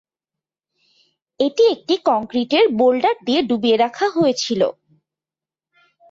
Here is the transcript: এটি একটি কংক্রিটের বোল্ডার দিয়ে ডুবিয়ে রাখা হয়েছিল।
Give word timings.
এটি 1.39 1.63
একটি 1.71 1.95
কংক্রিটের 2.05 2.65
বোল্ডার 2.79 3.15
দিয়ে 3.25 3.41
ডুবিয়ে 3.49 3.77
রাখা 3.77 4.07
হয়েছিল। 4.09 4.61